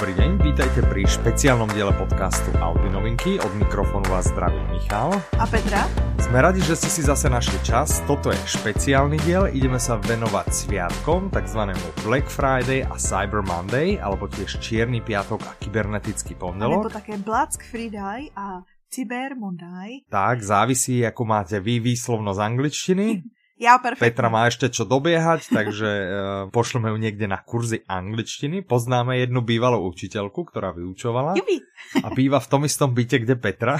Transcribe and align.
Dobrý 0.00 0.16
deň, 0.16 0.32
vítajte 0.40 0.80
pri 0.88 1.04
špeciálnom 1.04 1.68
diele 1.76 1.92
podcastu 1.92 2.48
Audi 2.56 2.88
novinky. 2.88 3.36
Od 3.36 3.52
mikrofónu 3.52 4.08
vás 4.08 4.32
zdraví 4.32 4.56
Michal. 4.72 5.12
A 5.36 5.44
Petra. 5.44 5.84
Sme 6.16 6.40
radi, 6.40 6.64
že 6.64 6.72
ste 6.72 6.88
si 6.88 7.04
zase 7.04 7.28
našli 7.28 7.60
čas. 7.60 8.00
Toto 8.08 8.32
je 8.32 8.40
špeciálny 8.48 9.20
diel. 9.28 9.52
Ideme 9.52 9.76
sa 9.76 10.00
venovať 10.00 10.56
sviatkom, 10.56 11.28
takzvanému 11.28 12.00
Black 12.00 12.32
Friday 12.32 12.80
a 12.80 12.96
Cyber 12.96 13.44
Monday, 13.44 14.00
alebo 14.00 14.24
tiež 14.24 14.56
Čierny 14.56 15.04
piatok 15.04 15.44
a 15.44 15.52
kybernetický 15.60 16.32
pondelok. 16.32 16.88
Alebo 16.88 16.96
také 16.96 17.20
Black 17.20 17.60
Friday 17.60 18.32
a 18.32 18.64
Cyber 18.88 19.36
Monday. 19.36 20.08
Tak, 20.08 20.40
závisí, 20.40 21.04
ako 21.04 21.28
máte 21.28 21.60
vy 21.60 21.76
výslovno 21.76 22.32
z 22.32 22.40
angličtiny. 22.40 23.06
Ja 23.60 23.76
perfektne. 23.76 24.08
Petra 24.08 24.32
má 24.32 24.48
ešte 24.48 24.72
čo 24.72 24.88
dobiehať, 24.88 25.40
takže 25.58 25.90
uh, 25.92 26.10
pošleme 26.48 26.88
ju 26.88 26.96
niekde 26.96 27.28
na 27.28 27.36
kurzy 27.44 27.84
angličtiny. 27.84 28.64
Poznáme 28.64 29.20
jednu 29.20 29.44
bývalú 29.44 29.84
učiteľku, 29.92 30.48
ktorá 30.48 30.72
vyučovala. 30.72 31.36
Jubi. 31.36 31.60
A 32.00 32.08
býva 32.16 32.40
v 32.40 32.48
tom 32.48 32.64
istom 32.64 32.96
byte, 32.96 33.20
kde 33.20 33.36
Petra. 33.36 33.76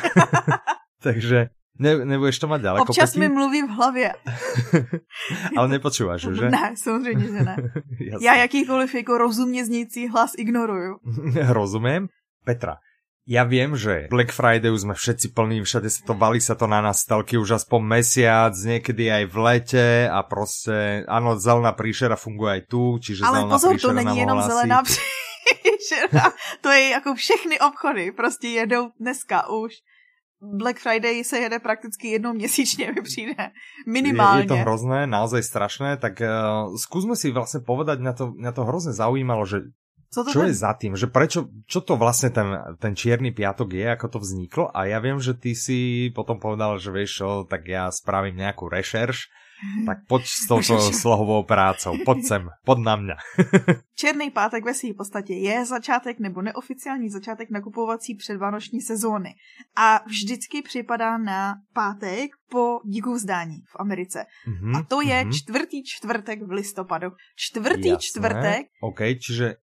takže 1.06 1.48
ne, 1.80 1.91
nebudeš 2.05 2.45
to 2.45 2.47
mať 2.53 2.61
ďaleko. 2.61 2.93
Občas 2.93 3.16
Peti? 3.16 3.25
mi 3.25 3.29
mluví 3.33 3.65
v 3.65 3.73
hlavě. 3.73 4.09
Ale 5.59 5.69
nepočúvaš, 5.69 6.28
že? 6.28 6.53
Ne, 6.53 6.77
samozřejmě, 6.77 7.27
že 7.27 7.41
ne. 7.41 7.56
Jasne. 8.01 8.27
Já 8.27 8.34
jakýkoliv 8.34 8.95
jako 8.95 9.19
rozumně 9.19 9.65
znějící 9.65 10.09
hlas 10.09 10.33
ignoruju. 10.37 11.01
Rozumiem. 11.48 12.09
Petra, 12.45 12.77
ja 13.30 13.47
viem, 13.47 13.79
že 13.79 14.11
Black 14.11 14.34
Friday 14.34 14.75
už 14.75 14.91
sme 14.91 14.95
všetci 14.98 15.30
plní, 15.30 15.62
všade 15.62 15.87
sa 15.87 16.02
to 16.02 16.19
valí 16.19 16.43
sa 16.43 16.59
to 16.59 16.66
na 16.66 16.83
nás 16.83 17.07
stelky 17.07 17.39
už 17.39 17.62
aspoň 17.62 17.80
mesiac, 17.87 18.51
niekedy 18.59 19.06
aj 19.06 19.25
v 19.30 19.37
lete 19.39 19.89
a 20.11 20.19
proste, 20.27 21.06
áno, 21.06 21.39
zelená 21.39 21.70
príšera 21.70 22.19
funguje 22.19 22.58
aj 22.58 22.62
tu, 22.67 22.98
čiže 22.98 23.23
Ale 23.23 23.47
zelená 23.47 23.55
pozor, 23.55 23.70
to 23.70 23.75
príšera 23.78 23.95
nám 23.95 23.98
není 24.03 24.19
jenom 24.27 24.39
zelená 24.42 24.78
příšera. 24.86 26.27
To 26.61 26.69
je 26.75 26.84
jako 26.91 27.14
všechny 27.14 27.56
obchody. 27.61 28.12
Prostě 28.12 28.48
jedou 28.48 28.91
dneska 29.01 29.47
už. 29.48 29.73
Black 30.41 30.78
Friday 30.78 31.25
se 31.25 31.39
jede 31.39 31.58
prakticky 31.58 32.08
jednou 32.08 32.33
měsíčně, 32.33 32.92
mi 32.92 33.03
přijde. 33.03 33.51
Minimálně. 33.86 34.41
Je, 34.41 34.45
je 34.45 34.48
to 34.48 34.56
hrozné, 34.56 35.06
naozaj 35.06 35.42
strašné, 35.45 36.01
tak 36.01 36.17
uh, 36.25 36.73
skúsme 36.81 37.12
si 37.12 37.28
vlastne 37.28 37.61
povedať, 37.61 38.01
mňa 38.01 38.12
to, 38.17 38.25
mňa 38.33 38.53
to 38.56 38.62
hrozne 38.64 38.97
zaujímalo, 38.97 39.45
že 39.45 39.69
Co 40.11 40.25
to 40.25 40.30
čo 40.34 40.42
ten- 40.42 40.50
je 40.50 40.55
za 40.58 40.72
tým, 40.75 40.98
že 40.98 41.06
prečo, 41.06 41.47
čo 41.70 41.80
to 41.86 41.94
vlastne 41.94 42.34
ten, 42.34 42.50
ten 42.83 42.98
čierny 42.98 43.30
piatok 43.30 43.70
je, 43.70 43.86
ako 43.94 44.06
to 44.11 44.19
vzniklo 44.19 44.67
a 44.75 44.91
ja 44.91 44.98
viem, 44.98 45.22
že 45.22 45.39
ty 45.39 45.55
si 45.55 46.11
potom 46.11 46.42
povedal, 46.42 46.83
že 46.83 46.91
vieš 46.91 47.22
čo, 47.22 47.28
tak 47.47 47.70
ja 47.70 47.86
spravím 47.94 48.42
nejakú 48.42 48.67
rešerš, 48.67 49.30
tak 49.86 50.08
poď 50.08 50.22
s 50.25 50.48
touto 50.48 50.80
slohovou 50.80 51.44
prácou, 51.44 51.92
poď 52.05 52.19
sem, 52.25 52.42
poď 52.64 52.78
na 52.80 52.94
mňa. 52.97 53.17
Černý 54.00 54.30
pátek 54.30 54.64
ve 54.64 54.75
své 54.75 54.94
podstatě 54.97 55.34
je 55.34 55.64
začátek 55.64 56.19
nebo 56.19 56.42
neoficiální 56.42 57.11
začátek 57.11 57.50
nakupovací 57.50 58.14
předvánoční 58.14 58.80
sezóny. 58.80 59.34
A 59.77 60.00
vždycky 60.06 60.62
připadá 60.62 61.19
na 61.19 61.55
pátek 61.74 62.30
po 62.50 62.80
díku 62.84 63.12
vzdání 63.12 63.56
v 63.69 63.77
Americe. 63.78 64.24
Mhm, 64.47 64.77
A 64.77 64.83
to 64.83 65.00
je 65.00 65.24
mhm. 65.24 65.33
čtvrtý 65.33 65.84
čtvrtek 65.84 66.42
v 66.42 66.50
listopadu. 66.50 67.11
Čtvrtý 67.36 67.89
Jasné. 67.89 68.00
čtvrtek, 68.00 68.67
OK, 68.80 69.00
čiže, 69.20 69.55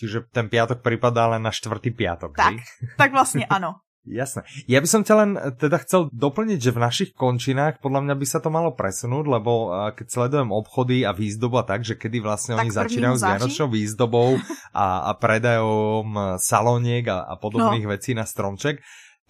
čiže 0.00 0.32
ten 0.32 0.48
piatok 0.48 0.80
pripadá 0.80 1.28
len 1.28 1.44
na 1.44 1.52
štvrtý 1.52 1.92
piatok, 1.92 2.32
tak, 2.32 2.56
hej? 2.56 2.64
tak 2.96 3.12
vlastně 3.12 3.44
ano. 3.46 3.74
Jasné. 4.00 4.48
Ja 4.64 4.80
by 4.80 4.88
som 4.88 5.04
ťa 5.04 5.14
len 5.14 5.30
eh, 5.36 5.52
teda 5.52 5.76
chcel 5.84 6.08
doplniť, 6.08 6.56
že 6.56 6.72
v 6.72 6.80
našich 6.80 7.10
končinách 7.12 7.84
podľa 7.84 8.00
mňa 8.00 8.14
by 8.16 8.26
sa 8.26 8.40
to 8.40 8.48
malo 8.48 8.72
presunúť, 8.72 9.28
lebo 9.28 9.68
eh, 9.68 9.92
keď 9.92 10.06
sledujem 10.08 10.48
obchody 10.50 11.04
a 11.04 11.12
výzdobu 11.12 11.60
a 11.60 11.68
tak, 11.68 11.84
že 11.84 12.00
kedy 12.00 12.24
vlastne 12.24 12.56
Tak 12.56 12.64
oni 12.64 12.72
začínajú 12.72 13.14
s 13.14 13.20
září? 13.20 13.28
vianočnou 13.28 13.68
výzdobou 13.68 14.40
a, 14.72 14.86
a 15.04 15.12
predajom 15.14 16.08
eh, 16.16 16.24
saloniek 16.40 17.04
a, 17.06 17.28
a 17.28 17.36
podobných 17.36 17.84
No. 17.84 17.92
vecí 17.92 18.16
na 18.16 18.24
stromček, 18.24 18.80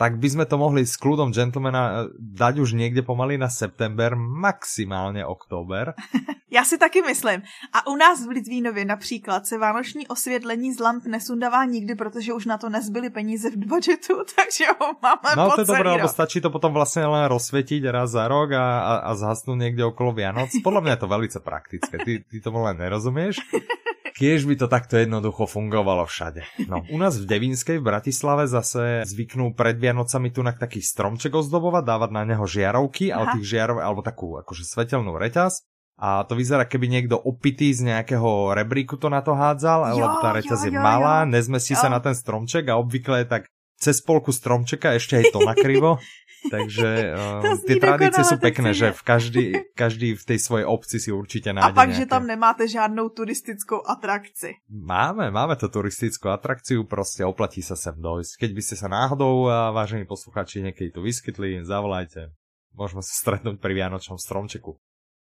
tak 0.00 0.16
by 0.16 0.28
sme 0.32 0.44
to 0.48 0.56
mohli 0.56 0.88
s 0.88 0.96
kľudom 0.96 1.28
gentlemana 1.28 2.08
eh, 2.08 2.16
dať 2.16 2.64
už 2.64 2.72
niekde 2.72 3.04
pomaly 3.04 3.36
na 3.36 3.52
september, 3.52 4.16
maximálne 4.16 5.20
október. 5.20 5.92
Já 6.50 6.64
si 6.64 6.78
taky 6.78 7.02
myslím. 7.02 7.42
A 7.72 7.86
u 7.86 7.96
nás 7.96 8.26
v 8.26 8.28
Litvínově 8.28 8.84
například 8.84 9.46
se 9.46 9.58
vánoční 9.58 10.08
osvětlení 10.08 10.72
z 10.72 10.80
lamp 10.80 11.04
nesundává 11.06 11.64
nikdy, 11.64 11.94
protože 11.94 12.32
už 12.32 12.46
na 12.46 12.58
to 12.58 12.68
nezbyly 12.68 13.10
peníze 13.10 13.50
v 13.50 13.56
budžetu, 13.56 14.14
takže 14.36 14.64
ho 14.80 14.86
máme 15.02 15.36
No 15.36 15.50
po 15.50 15.54
to 15.54 15.60
je 15.60 15.66
dobré, 15.66 15.90
lebo 15.90 16.08
stačí 16.08 16.40
to 16.40 16.50
potom 16.50 16.72
vlastne 16.72 17.06
len 17.06 17.30
rozsvietiť 17.30 17.86
raz 17.92 18.10
za 18.10 18.26
rok 18.26 18.50
a, 18.56 18.66
a, 18.82 18.92
a 19.06 19.10
zhasnúť 19.14 19.58
niekde 19.58 19.84
okolo 19.86 20.16
Vianoc. 20.16 20.50
Podľa 20.64 20.80
mňa 20.80 20.92
je 20.96 21.00
to 21.00 21.12
veľmi 21.12 21.28
praktické. 21.44 21.94
Ty, 22.02 22.12
ty 22.26 22.36
tomu 22.40 22.64
len 22.64 22.80
nerozumieš. 22.80 23.38
Kiež 24.20 24.44
by 24.44 24.52
to 24.60 24.68
takto 24.68 25.00
jednoducho 25.00 25.48
fungovalo 25.48 26.04
všade. 26.04 26.44
No, 26.68 26.84
u 26.94 27.00
nás 27.00 27.16
v 27.16 27.24
Devinskej 27.24 27.80
v 27.80 27.88
Bratislave 27.88 28.44
zase 28.44 29.00
zvyknú 29.08 29.56
pred 29.56 29.80
Vianocami 29.80 30.28
tu 30.28 30.44
na 30.44 30.52
taký 30.52 30.84
stromček 30.84 31.32
ozdobovať, 31.32 31.88
dávať 31.88 32.10
na 32.12 32.22
neho 32.28 32.44
žiarovky, 32.44 33.08
ale 33.08 33.32
Aha. 33.32 33.34
tých 33.40 33.56
žiarov, 33.56 33.80
alebo 33.80 34.04
takú 34.04 34.36
akože 34.36 34.68
svetelnú 34.68 35.16
reťaz. 35.16 35.64
A 36.00 36.24
to 36.28 36.36
vyzerá, 36.36 36.68
keby 36.68 36.88
niekto 36.88 37.16
opitý 37.16 37.72
z 37.72 37.84
nejakého 37.88 38.56
rebríku 38.56 39.00
to 39.00 39.08
na 39.12 39.24
to 39.24 39.32
hádzal, 39.36 39.88
Jo, 39.92 40.04
lebo 40.04 40.16
tá 40.20 40.32
reťaz 40.36 40.64
jo, 40.64 40.66
je 40.68 40.72
jo, 40.76 40.80
malá, 40.80 41.24
jo. 41.24 41.32
nezmestí 41.32 41.72
sa 41.76 41.88
Jo. 41.88 41.96
na 41.96 42.00
ten 42.04 42.16
stromček 42.16 42.68
a 42.68 42.80
obvykle 42.80 43.24
je 43.24 43.26
tak 43.28 43.42
cez 43.80 44.04
polku 44.04 44.32
stromčeka, 44.32 44.96
ešte 45.00 45.16
aj 45.16 45.24
to 45.32 45.40
nakrivo. 45.40 45.96
Takže 46.48 46.88
uh, 47.44 47.60
tie 47.68 47.76
tradície 47.76 48.24
sú 48.24 48.40
pekné, 48.40 48.72
že 48.72 48.96
v 48.96 49.02
každý, 49.04 49.44
každý 49.76 50.16
v 50.16 50.24
tej 50.24 50.38
svojej 50.40 50.64
obci 50.64 50.96
si 50.96 51.12
určite 51.12 51.52
A 51.52 51.56
nájde 51.60 51.76
pak, 51.76 51.92
že 51.92 52.08
nejaké... 52.08 52.14
tam 52.16 52.24
nemáte 52.24 52.64
žádnou 52.64 53.12
turistickou 53.12 53.84
atrakci. 53.84 54.56
Máme, 54.72 55.28
máme 55.28 55.60
to 55.60 55.68
turistickú 55.68 56.32
atrakciu, 56.32 56.88
proste 56.88 57.28
oplatí 57.28 57.60
sa 57.60 57.76
sem 57.76 57.92
dojsť. 58.00 58.40
Keď 58.40 58.50
by 58.56 58.62
ste 58.64 58.76
sa 58.80 58.88
náhodou, 58.88 59.52
a 59.52 59.68
vážení 59.74 60.08
posluchači, 60.08 60.64
niekedy 60.64 60.88
tu 60.94 61.04
vyskytli, 61.04 61.60
zavolajte. 61.60 62.32
Môžeme 62.72 63.04
sa 63.04 63.12
stretnúť 63.12 63.60
pri 63.60 63.76
Vianočnom 63.76 64.16
stromčeku. 64.16 64.78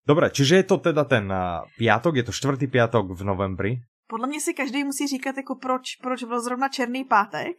Dobre, 0.06 0.32
čiže 0.32 0.62
je 0.62 0.66
to 0.68 0.76
teda 0.80 1.04
ten 1.04 1.28
a, 1.28 1.66
piatok, 1.76 2.16
je 2.16 2.24
to 2.24 2.32
štvrtý 2.32 2.70
piatok 2.70 3.12
v 3.12 3.22
novembri. 3.24 3.72
Podle 4.08 4.26
mě 4.26 4.40
si 4.40 4.54
každý 4.54 4.84
musí 4.84 5.06
říkat, 5.06 5.36
jako 5.36 5.54
proč, 5.54 5.96
proč 6.02 6.24
byl 6.24 6.42
zrovna 6.42 6.68
černý 6.68 7.04
pátek. 7.04 7.56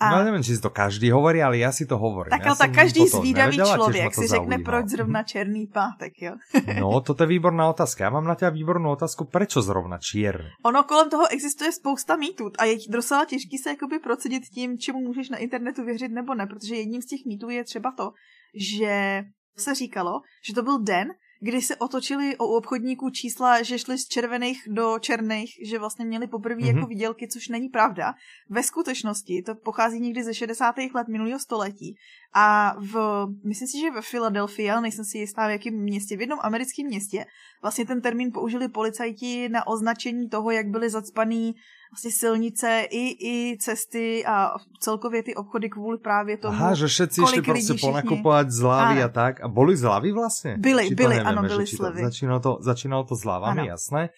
A... 0.00 0.16
No 0.16 0.24
neviem, 0.24 0.40
či 0.40 0.56
si 0.56 0.64
to 0.64 0.72
každý 0.72 1.12
hovorí, 1.12 1.44
ale 1.44 1.60
ja 1.60 1.68
si 1.76 1.84
to 1.84 2.00
hovorím. 2.00 2.32
tak, 2.32 2.40
ja 2.40 2.56
tak 2.56 2.72
každý 2.72 3.04
zvídavý 3.04 3.60
nevedel 3.60 3.68
a 3.68 3.76
tiež 3.76 3.76
ma 3.76 3.76
člověk 3.76 4.14
to 4.16 4.20
si 4.24 4.26
řekne, 4.32 4.56
proč 4.64 4.84
zrovna 4.88 5.20
černý 5.28 5.62
pátek, 5.68 6.12
jo. 6.16 6.34
No, 6.80 7.04
toto 7.04 7.28
je 7.28 7.36
výborná 7.36 7.68
otázka. 7.68 8.08
Ja 8.08 8.10
mám 8.10 8.24
na 8.24 8.32
teba 8.32 8.48
výbornú 8.48 8.96
otázku, 8.96 9.28
prečo 9.28 9.60
zrovna 9.60 10.00
čierny? 10.00 10.56
Ono 10.64 10.88
kolem 10.88 11.12
toho 11.12 11.28
existuje 11.28 11.68
spousta 11.68 12.16
mýtů 12.16 12.48
a 12.56 12.64
je 12.64 12.80
docela 12.88 13.28
těžký 13.28 13.60
se 13.60 13.76
jakoby 13.76 14.00
procedit 14.00 14.48
tím, 14.48 14.80
čemu 14.80 15.04
můžeš 15.04 15.36
na 15.36 15.38
internetu 15.38 15.84
věřit 15.84 16.08
nebo 16.08 16.32
ne, 16.32 16.48
protože 16.48 16.80
jedním 16.80 17.04
z 17.04 17.06
těch 17.06 17.22
mýtů 17.28 17.52
je 17.52 17.64
třeba 17.64 17.92
to, 17.92 18.16
že 18.56 19.24
se 19.56 19.74
říkalo, 19.74 20.24
že 20.48 20.54
to 20.54 20.62
byl 20.62 20.80
den, 20.80 21.12
kdy 21.40 21.62
se 21.62 21.76
otočili 21.76 22.36
u 22.38 22.44
obchodníků 22.44 23.10
čísla, 23.10 23.62
že 23.62 23.78
šli 23.78 23.98
z 23.98 24.08
červených 24.08 24.62
do 24.66 24.98
černých, 24.98 25.50
že 25.64 25.78
vlastně 25.78 26.04
měli 26.04 26.26
poprvé 26.26 26.54
Mhm. 26.54 26.64
mm-hmm. 26.64 26.76
jako 26.76 26.86
výdělky, 26.86 27.28
což 27.28 27.48
není 27.48 27.68
pravda. 27.68 28.14
Ve 28.48 28.62
skutečnosti 28.62 29.42
to 29.42 29.54
pochází 29.54 30.00
někdy 30.00 30.24
ze 30.24 30.34
60. 30.34 30.74
let 30.94 31.08
minulého 31.08 31.38
století 31.38 31.96
a 32.34 32.74
v, 32.78 33.26
myslím 33.44 33.68
si, 33.68 33.80
že 33.80 33.90
ve 33.90 34.02
Filadelfii, 34.02 34.70
ale 34.70 34.80
nejsem 34.80 35.04
si 35.04 35.18
jistá 35.18 35.46
v 35.46 35.50
jakém 35.50 35.74
městě, 35.74 36.16
v 36.16 36.20
jednom 36.20 36.38
americkém 36.42 36.86
městě, 36.86 37.26
vlastně 37.62 37.86
ten 37.86 38.00
termín 38.00 38.32
použili 38.32 38.68
policajti 38.68 39.48
na 39.48 39.66
označení 39.66 40.28
toho, 40.28 40.50
jak 40.50 40.66
byly 40.66 40.90
zacpaný 40.90 41.54
vlastně 41.90 42.10
silnice 42.10 42.86
i, 42.90 43.04
i 43.30 43.58
cesty 43.58 44.26
a 44.26 44.50
celkově 44.80 45.22
ty 45.22 45.34
obchody 45.34 45.68
kvůli 45.68 45.98
právě 45.98 46.36
tomu. 46.36 46.54
Aha, 46.54 46.74
že 46.74 46.86
všetci 46.86 47.20
kolik 47.20 47.48
lidí 47.48 47.66
všichni- 47.66 47.80
ponakupovať 47.80 48.46
zľavy 48.50 48.96
a 49.02 49.08
tak. 49.08 49.34
A 49.42 49.48
boli 49.50 49.74
zľavy 49.74 50.14
vlastne? 50.14 50.54
Byli, 50.58 50.88
Či 50.88 50.94
byli, 50.94 51.14
nevieme, 51.18 51.48
že 51.48 51.54
byli 51.54 51.66
slevy. 51.66 52.00
začínalo, 52.06 52.40
to, 52.40 52.52
začínalo 52.62 53.02
to 53.04 53.14
zľavami, 53.18 53.66
jasné. 53.66 54.14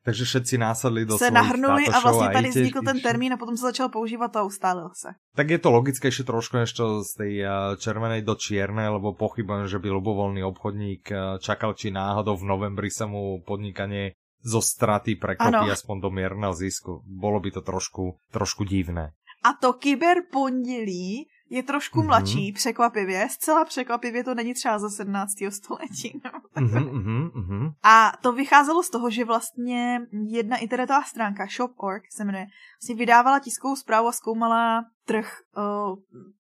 Takže 0.00 0.24
všetci 0.24 0.54
násadli 0.58 1.04
do 1.04 1.18
se 1.18 1.30
nahrnuli 1.30 1.84
a 1.88 2.00
vlastně 2.00 2.28
tady 2.32 2.48
vznikl 2.48 2.80
ten 2.80 3.00
termín 3.00 3.32
a 3.32 3.36
potom 3.36 3.56
se 3.56 3.62
začal 3.62 3.88
používat 3.88 4.36
a 4.36 4.42
ustálil 4.42 4.88
se. 4.96 5.08
Tak 5.36 5.50
je 5.50 5.58
to 5.60 5.70
logickejšie 5.70 6.24
trošku 6.24 6.56
než 6.56 6.72
to 6.72 7.04
z 7.04 7.12
tej 7.20 7.32
eh, 7.44 7.76
červenej 7.76 8.24
do 8.24 8.32
čiernej, 8.32 8.88
lebo 8.88 9.12
pochybujem, 9.12 9.68
že 9.68 9.76
by 9.76 9.88
ľubovoľný 9.92 10.40
obchodník 10.40 11.04
eh, 11.12 11.36
čakal, 11.44 11.76
či 11.76 11.92
náhodou 11.92 12.40
v 12.40 12.48
novembri 12.48 12.88
sa 12.88 13.04
mu 13.04 13.44
podnikanie 13.44 14.16
zo 14.42 14.60
straty 14.64 15.16
preklopí 15.16 15.68
Áno. 15.68 15.72
aspoň 15.72 15.96
do 16.00 16.10
mierneho 16.10 16.52
zisku. 16.56 17.04
Bolo 17.04 17.40
by 17.40 17.50
to 17.50 17.60
trošku, 17.60 18.16
trošku 18.32 18.64
divné. 18.64 19.12
A 19.44 19.52
to 19.52 19.72
kyberpondělí 19.72 21.28
je 21.50 21.62
trošku 21.62 21.98
Mhm. 21.98 22.02
mm-hmm. 22.02 22.08
mladší, 22.08 22.52
překvapivě. 22.52 23.28
Zcela 23.30 23.64
překvapivě 23.64 24.24
to 24.24 24.34
není 24.34 24.54
třeba 24.54 24.78
ze 24.78 24.90
17. 24.90 25.32
století. 25.50 26.20
No. 26.24 26.30
Mhm, 26.62 27.30
mhm. 27.34 27.68
A 27.82 28.12
to 28.22 28.32
vycházelo 28.32 28.82
z 28.82 28.90
toho, 28.90 29.10
že 29.10 29.24
vlastně 29.24 30.00
jedna 30.26 30.56
internetová 30.56 31.02
stránka, 31.02 31.46
Shop.org 31.46 32.02
se 32.10 32.24
jmenuje, 32.24 32.46
vlastně 32.80 32.94
vydávala 32.96 33.38
tiskovou 33.38 33.76
zprávu 33.76 34.08
a 34.08 34.12
zkoumala 34.12 34.84
trh 35.04 35.26
uh, 35.56 35.96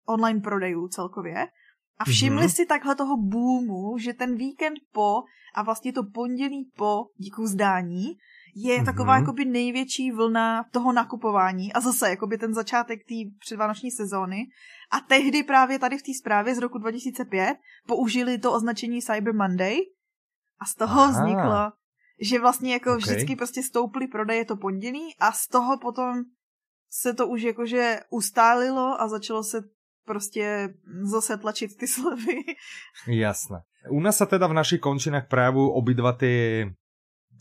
online 0.06 0.40
prodejů 0.40 0.88
celkově. 0.88 1.46
A 2.00 2.04
všimli 2.04 2.40
Mhm. 2.40 2.48
si 2.48 2.66
takhle 2.66 2.94
toho 2.94 3.16
boomu, 3.16 3.98
že 3.98 4.12
ten 4.12 4.36
víkend 4.36 4.78
po 4.92 5.22
a 5.54 5.62
vlastně 5.62 5.92
to 5.92 6.02
pondělí 6.14 6.70
po 6.76 7.04
díku 7.16 7.46
zdání 7.46 8.04
je 8.56 8.78
mm-hmm. 8.78 8.84
taková 8.84 9.16
jakoby 9.16 9.44
největší 9.44 10.10
vlna 10.12 10.64
toho 10.72 10.92
nakupování 10.92 11.72
a 11.72 11.80
zase 11.80 12.10
jakoby 12.10 12.38
ten 12.38 12.54
začátek 12.54 12.98
té 12.98 13.14
předvánoční 13.40 13.90
sezóny. 13.90 14.36
A 14.92 15.00
tehdy 15.00 15.42
právě 15.42 15.78
tady 15.78 15.98
v 15.98 16.02
té 16.02 16.12
zprávě 16.20 16.54
z 16.54 16.58
roku 16.58 16.78
2005 16.78 17.56
použili 17.86 18.38
to 18.38 18.52
označení 18.52 19.02
Cyber 19.02 19.34
Monday 19.34 19.76
a 20.60 20.66
z 20.66 20.74
toho 20.74 21.00
Aha. 21.00 21.10
vzniklo, 21.10 21.72
že 22.20 22.40
vlastně 22.40 22.72
jako 22.72 22.90
okay. 22.90 22.98
vždycky 22.98 23.36
prostě 23.36 23.62
stouply 23.62 24.06
prodeje 24.06 24.44
to 24.44 24.56
pondělí 24.56 25.16
a 25.20 25.32
z 25.32 25.46
toho 25.46 25.78
potom 25.78 26.22
se 26.90 27.14
to 27.14 27.28
už 27.28 27.42
jakože 27.42 28.00
ustálilo 28.10 29.00
a 29.00 29.08
začalo 29.08 29.42
se 29.42 29.62
prostě 30.04 30.74
zase 31.02 31.36
tlačit 31.36 31.76
ty 31.76 31.88
slevy. 31.88 32.42
Jasné. 33.06 33.62
U 33.90 34.00
nás 34.00 34.20
sa 34.20 34.26
teda 34.28 34.44
v 34.44 34.58
našich 34.60 34.80
končinách 34.80 35.24
prejavujú 35.32 35.72
obidva 35.72 36.12
tie 36.12 36.68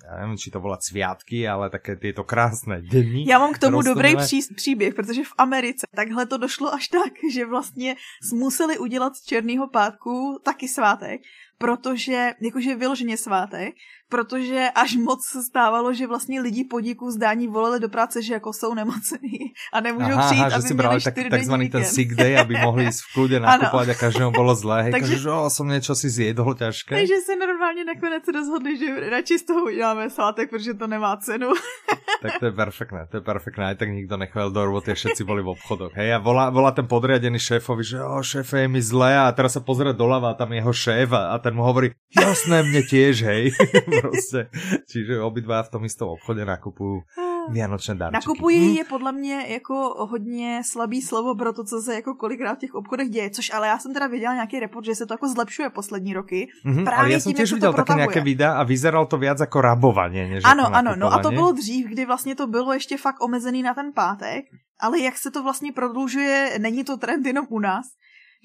já 0.10 0.20
nevím, 0.22 0.38
či 0.38 0.52
to 0.52 0.60
volať 0.60 0.82
sviatky, 0.84 1.48
ale 1.48 1.70
také 1.70 1.96
tyto 1.96 2.24
krásné 2.24 2.82
dny. 2.82 3.26
Já 3.28 3.40
mám 3.40 3.54
k 3.54 3.60
tomu 3.60 3.82
dobrý 3.82 4.16
pří, 4.16 4.40
příběh, 4.56 4.94
protože 4.94 5.24
v 5.24 5.34
Americe 5.38 5.88
takhle 5.96 6.26
to 6.26 6.38
došlo 6.38 6.74
až 6.74 6.88
tak, 6.88 7.14
že 7.34 7.46
vlastně 7.46 7.96
museli 8.34 8.78
udělat 8.78 9.16
z 9.16 9.24
Černého 9.24 9.68
pátku 9.68 10.40
taky 10.44 10.68
svátek, 10.68 11.22
protože, 11.60 12.34
jakože 12.42 12.76
vyloženě 12.76 13.18
svátek, 13.18 13.76
protože 14.10 14.68
až 14.76 14.96
moc 14.96 15.22
se 15.26 15.44
stávalo, 15.44 15.94
že 15.94 16.08
vlastně 16.08 16.42
lidi 16.42 16.64
po 16.64 16.82
díku 16.82 17.12
zdání 17.12 17.48
volali 17.48 17.80
do 17.80 17.90
práce, 17.90 18.22
že 18.22 18.34
jako 18.34 18.54
jsou 18.54 18.74
nemocní 18.74 19.54
a 19.74 19.82
nemůžou 19.82 20.18
aha, 20.18 20.26
přijít, 20.26 20.42
aha, 20.42 20.56
aby 20.56 20.62
že 20.62 20.68
si 20.68 20.74
brali 20.74 21.02
tak, 21.02 21.16
takzvaný 21.30 21.70
ten 21.70 21.86
sick 21.86 22.16
day, 22.16 22.38
aby 22.38 22.58
mohli 22.58 22.84
jít 22.84 22.98
v 22.98 23.10
kľude 23.16 23.38
nakupovat 23.44 23.90
a 23.90 23.94
každému 23.94 24.32
bylo 24.32 24.56
zlé. 24.56 24.84
Hej, 24.84 24.92
takže, 24.92 25.16
že 25.20 25.30
oh, 25.30 25.52
som 25.52 25.70
niečo 25.70 25.94
si 25.94 26.10
zjedol 26.10 26.58
ťažké. 26.58 26.96
Takže 26.96 27.22
se 27.22 27.36
normálně 27.36 27.86
nakonec 27.86 28.24
rozhodli, 28.26 28.78
že 28.78 29.10
radši 29.10 29.40
z 29.40 29.44
toho 29.46 29.62
uděláme 29.70 30.10
svátek, 30.10 30.50
protože 30.50 30.74
to 30.74 30.88
nemá 30.88 31.18
cenu. 31.22 31.54
tak 32.22 32.40
to 32.40 32.46
je 32.46 32.52
perfektné, 32.52 33.08
to 33.12 33.18
je 33.18 33.24
perfektné. 33.24 33.64
Aj 33.72 33.76
tak 33.78 33.90
nikto 33.94 34.18
nechvel 34.18 34.52
do 34.52 34.66
roboty, 34.66 34.92
všetci 34.94 35.24
boli 35.24 35.46
v 35.46 35.54
obchodoch. 35.54 35.94
Hej, 35.94 36.16
a 36.16 36.20
volá, 36.28 36.50
volá 36.50 36.72
ten 36.74 36.90
podriadený 36.90 37.40
šéfovi, 37.40 37.84
že 37.86 38.02
o, 38.02 38.20
šéfe, 38.24 38.66
je 38.66 38.68
mi 38.68 38.82
zlé 38.82 39.16
a 39.16 39.30
teraz 39.32 39.54
sa 39.54 39.62
pozrie 39.62 39.94
doľava 39.94 40.34
a 40.34 40.38
tam 40.38 40.52
jeho 40.52 40.74
šéf 40.74 41.14
a, 41.14 41.32
a 41.32 41.40
ten 41.40 41.49
mu 41.54 41.64
hovorí, 41.64 41.92
jasné, 42.10 42.64
mne 42.64 42.82
tiež, 42.84 43.16
hej. 43.24 43.44
Proste. 44.02 44.50
Čiže 44.90 45.22
obidva 45.22 45.64
v 45.64 45.70
tom 45.70 45.86
istom 45.86 46.14
obchode 46.16 46.46
nakupujú 46.46 47.06
Vianočné 47.50 47.96
darčeky. 47.96 48.14
Nakupují 48.14 48.74
hm? 48.74 48.78
je 48.78 48.84
podle 48.86 49.12
mě 49.12 49.46
jako 49.48 50.06
hodně 50.10 50.62
slabý 50.66 51.02
slovo 51.02 51.36
pro 51.36 51.54
to, 51.54 51.64
co 51.64 51.82
se 51.82 51.96
jako 51.96 52.14
kolikrát 52.14 52.56
v 52.56 52.60
těch 52.60 52.74
obchodech 52.76 53.10
děje, 53.10 53.30
což 53.30 53.52
ale 53.54 53.68
já 53.68 53.80
jsem 53.80 53.94
teda 53.94 54.08
viděla 54.08 54.34
nějaký 54.34 54.60
report, 54.60 54.86
že 54.86 54.96
se 54.96 55.06
to 55.06 55.14
jako 55.14 55.28
zlepšuje 55.28 55.70
poslední 55.70 56.14
roky. 56.14 56.48
Mm-hmm, 56.66 56.84
Právě 56.84 57.00
ale 57.00 57.12
já 57.12 57.20
jsem 57.20 57.34
těž 57.34 57.54
viděl 57.54 57.74
také 57.74 57.94
nějaké 57.94 58.22
videa 58.22 58.54
a 58.54 58.64
vyzeral 58.64 59.06
to 59.06 59.18
víc 59.18 59.40
jako 59.40 59.62
rabovanie, 59.62 60.28
než 60.30 60.44
Ano, 60.46 60.64
jako 60.64 60.76
ano, 60.76 60.96
no 60.96 61.14
a 61.14 61.20
to 61.20 61.32
bylo 61.32 61.52
dřív, 61.52 61.88
kdy 61.88 62.06
vlastně 62.06 62.36
to 62.36 62.48
bylo 62.48 62.74
ještě 62.74 62.98
fakt 62.98 63.22
omezený 63.22 63.64
na 63.64 63.74
ten 63.74 63.92
pátek, 63.96 64.46
ale 64.80 65.00
jak 65.00 65.18
se 65.18 65.32
to 65.32 65.44
vlastně 65.44 65.72
prodlužuje, 65.72 66.60
není 66.60 66.84
to 66.84 66.98
trend 66.98 67.26
jenom 67.26 67.46
u 67.50 67.60
nás, 67.60 67.86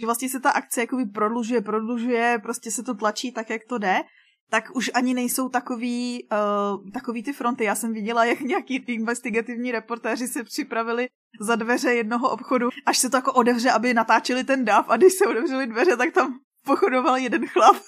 že 0.00 0.06
vlastně 0.06 0.28
se 0.28 0.40
ta 0.40 0.50
akce 0.50 0.80
jakoby 0.80 1.06
prodlužuje, 1.06 1.60
prodlužuje, 1.60 2.38
prostě 2.42 2.70
se 2.70 2.82
to 2.82 2.94
tlačí 2.94 3.32
tak, 3.32 3.50
jak 3.50 3.64
to 3.68 3.78
jde 3.78 4.04
tak 4.50 4.76
už 4.76 4.90
ani 4.94 5.14
nejsou 5.14 5.48
takový, 5.48 6.28
uh, 6.32 6.90
takový 6.90 7.22
ty 7.22 7.32
fronty. 7.32 7.64
Já 7.64 7.74
jsem 7.74 7.92
viděla, 7.92 8.24
jak 8.24 8.40
nějaký 8.40 8.74
investigativní 8.86 9.72
reportéři 9.72 10.28
se 10.28 10.44
připravili 10.44 11.08
za 11.40 11.56
dveře 11.56 11.94
jednoho 11.94 12.30
obchodu, 12.30 12.68
až 12.86 12.98
se 12.98 13.10
to 13.10 13.16
jako 13.16 13.32
odevře, 13.32 13.70
aby 13.70 13.94
natáčeli 13.94 14.44
ten 14.44 14.64
dav 14.64 14.86
a 14.88 14.96
když 14.96 15.12
se 15.12 15.26
otevřeli 15.26 15.66
dveře, 15.66 15.96
tak 15.96 16.14
tam 16.14 16.38
pochodoval 16.66 17.16
jeden 17.16 17.46
chlap. 17.46 17.76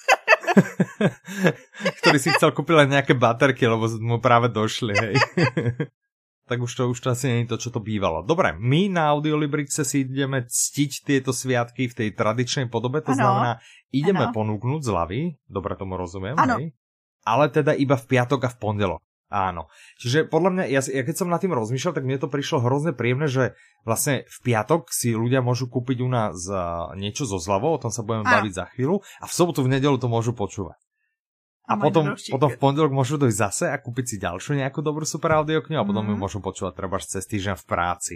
Ktorý 2.02 2.18
si 2.18 2.32
chcel 2.32 2.50
kúpiť 2.56 2.74
len 2.76 2.88
nejaké 2.88 3.12
baterky, 3.12 3.68
lebo 3.68 3.88
mu 4.00 4.18
práve 4.24 4.48
došli, 4.48 4.94
hej. 4.96 5.14
tak 6.46 6.62
už 6.62 6.72
to, 6.72 6.82
už 6.94 6.98
to 7.02 7.08
asi 7.10 7.26
nie 7.26 7.38
je 7.42 7.50
to, 7.52 7.58
čo 7.58 7.70
to 7.74 7.82
bývalo. 7.82 8.22
Dobre, 8.22 8.54
my 8.54 8.86
na 8.86 9.10
Audiolibrixe 9.10 9.82
si 9.82 10.06
ideme 10.06 10.46
ctiť 10.46 11.02
tieto 11.02 11.34
sviatky 11.34 11.90
v 11.90 11.94
tej 11.94 12.08
tradičnej 12.14 12.70
podobe, 12.70 13.02
to 13.02 13.12
ano. 13.12 13.18
znamená, 13.18 13.50
ideme 13.90 14.30
ano. 14.30 14.34
ponúknuť 14.34 14.80
zľavy, 14.86 15.42
dobre 15.50 15.74
tomu 15.74 15.98
rozumiem, 15.98 16.38
ano. 16.38 16.62
hej? 16.62 16.70
ale 17.26 17.50
teda 17.50 17.74
iba 17.74 17.98
v 17.98 18.06
piatok 18.06 18.46
a 18.46 18.50
v 18.54 18.58
pondelok. 18.62 19.02
Áno. 19.26 19.66
Čiže 19.98 20.30
podľa 20.30 20.50
mňa, 20.54 20.64
ja, 20.70 20.78
ja 20.86 21.02
keď 21.02 21.16
som 21.18 21.26
nad 21.26 21.42
tým 21.42 21.50
rozmýšľal, 21.50 21.98
tak 21.98 22.06
mne 22.06 22.22
to 22.22 22.30
prišlo 22.30 22.62
hrozne 22.62 22.94
príjemné, 22.94 23.26
že 23.26 23.58
vlastne 23.82 24.22
v 24.30 24.38
piatok 24.46 24.86
si 24.94 25.18
ľudia 25.18 25.42
môžu 25.42 25.66
kúpiť 25.66 25.98
u 25.98 26.06
nás 26.06 26.46
uh, 26.46 26.94
niečo 26.94 27.26
zo 27.26 27.42
zľavou, 27.42 27.74
o 27.74 27.82
tom 27.82 27.90
sa 27.90 28.06
budeme 28.06 28.22
baviť 28.22 28.52
za 28.54 28.70
chvíľu, 28.70 29.02
a 29.02 29.26
v 29.26 29.34
sobotu, 29.34 29.66
v 29.66 29.74
nedelu 29.74 29.98
to 29.98 30.06
môžu 30.06 30.30
počúvať. 30.30 30.78
A, 31.66 31.74
potom, 31.74 32.14
potom 32.14 32.48
v 32.48 32.58
pondelok 32.62 32.94
môžu 32.94 33.18
dojsť 33.18 33.38
zase 33.42 33.66
a 33.66 33.76
kúpiť 33.82 34.04
si 34.06 34.16
ďalšiu 34.22 34.54
nejakú 34.54 34.86
dobrú 34.86 35.02
super 35.02 35.34
audioknihu 35.42 35.82
a 35.82 35.86
potom 35.86 36.06
mm. 36.06 36.10
ju 36.14 36.16
môžu 36.16 36.38
počúvať 36.38 36.78
treba 36.78 37.02
cez 37.02 37.26
týždeň 37.26 37.58
v 37.58 37.66
práci. 37.66 38.14